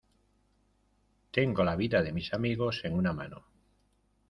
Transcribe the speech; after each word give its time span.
tengo 1.31 1.61
la 1.63 1.75
vida 1.75 2.01
de 2.01 2.11
mis 2.11 2.33
amigos 2.33 2.81
en 2.85 2.93
una 2.95 3.13
mano 3.13 3.43